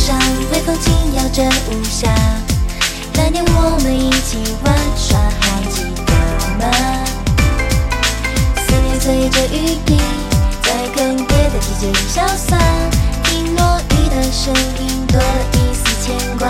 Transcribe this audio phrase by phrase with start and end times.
[0.00, 0.18] 上，
[0.50, 2.08] 微风轻摇着无暇。
[3.12, 6.12] 那年我们一起玩耍，还记得
[6.58, 6.64] 吗？
[8.66, 10.00] 思念随着雨滴，
[10.62, 12.56] 在更迭的季节里潇洒。
[13.24, 16.48] 听落雨的声音，多了一丝牵挂。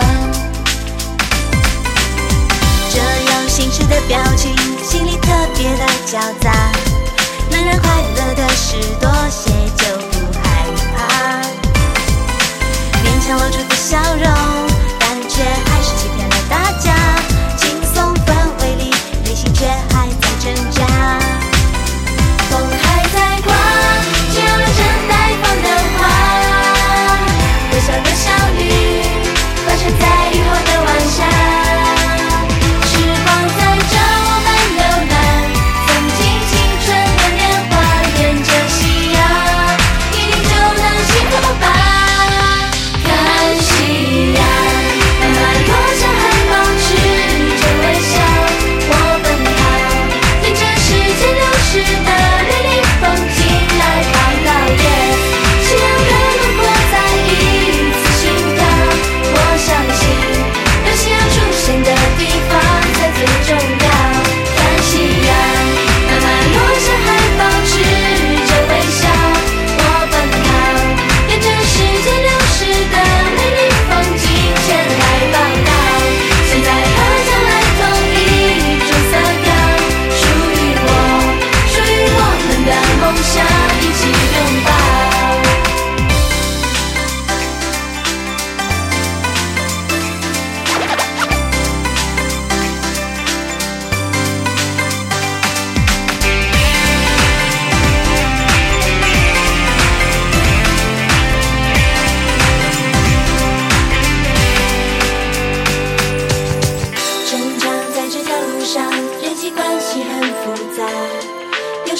[2.93, 3.01] 这
[3.33, 4.55] 样心事的表情，
[4.89, 6.71] 心里特别的焦杂。
[7.51, 10.09] 能让快乐的事多些，就。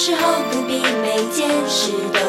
[0.03, 2.20] 时候不必每件事都